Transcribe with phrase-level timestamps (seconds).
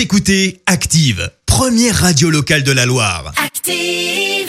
[0.00, 3.34] Vous écoutez Active, première radio locale de la Loire.
[3.36, 4.48] Active.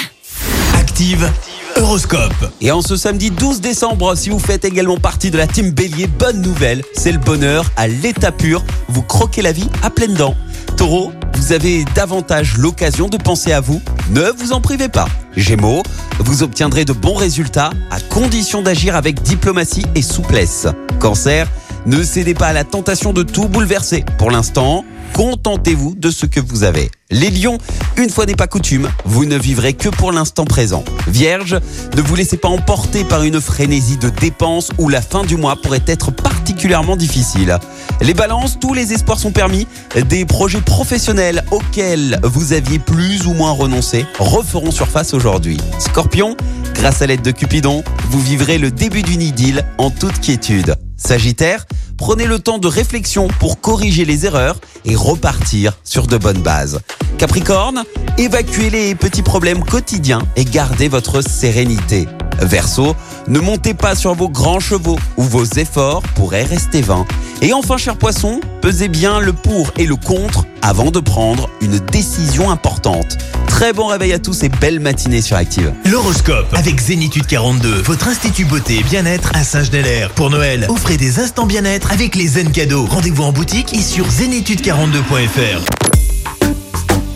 [0.76, 1.30] Active,
[1.76, 2.54] Horoscope.
[2.62, 6.08] Et en ce samedi 12 décembre, si vous faites également partie de la team Bélier,
[6.08, 8.64] bonne nouvelle, c'est le bonheur à l'état pur.
[8.88, 10.38] Vous croquez la vie à pleines dents.
[10.78, 13.82] Taureau, vous avez davantage l'occasion de penser à vous.
[14.12, 15.10] Ne vous en privez pas.
[15.36, 15.84] Gémeaux,
[16.20, 20.68] vous obtiendrez de bons résultats à condition d'agir avec diplomatie et souplesse.
[21.02, 21.46] Cancer,
[21.86, 24.06] ne cédez pas à la tentation de tout bouleverser.
[24.18, 26.92] Pour l'instant, contentez-vous de ce que vous avez.
[27.10, 27.58] Les lions,
[27.98, 30.84] une fois n'est pas coutume, vous ne vivrez que pour l'instant présent.
[31.08, 31.60] Vierge,
[31.96, 35.56] ne vous laissez pas emporter par une frénésie de dépenses où la fin du mois
[35.56, 37.58] pourrait être particulièrement difficile.
[38.02, 39.68] Les balances, tous les espoirs sont permis.
[40.08, 45.58] Des projets professionnels auxquels vous aviez plus ou moins renoncé referont surface aujourd'hui.
[45.80, 46.38] Scorpion,
[46.74, 50.76] grâce à l'aide de Cupidon, vous vivrez le début d'une idylle en toute quiétude.
[51.04, 51.66] Sagittaire,
[51.98, 56.80] prenez le temps de réflexion pour corriger les erreurs et repartir sur de bonnes bases.
[57.18, 57.84] Capricorne,
[58.18, 62.08] évacuez les petits problèmes quotidiens et gardez votre sérénité.
[62.40, 62.96] Verseau,
[63.28, 67.06] ne montez pas sur vos grands chevaux ou vos efforts pourraient rester vains.
[67.42, 71.80] Et enfin, cher poisson, pesez bien le pour et le contre avant de prendre une
[71.80, 73.18] décision importante.
[73.62, 75.72] Très bon réveil à tous et belle matinée sur Active.
[75.86, 80.10] L'horoscope avec Zénitude 42, votre institut beauté et bien-être à Saint-Genélaire.
[80.16, 82.88] Pour Noël, offrez des instants bien-être avec les zen cadeaux.
[82.88, 85.64] Rendez-vous en boutique et sur zénitude42.fr.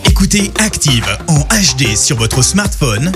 [0.08, 3.10] Écoutez Active en HD sur votre smartphone,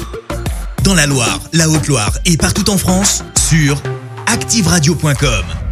[0.82, 3.80] dans la Loire, la Haute-Loire et partout en France, sur
[4.26, 5.69] activeradio.com.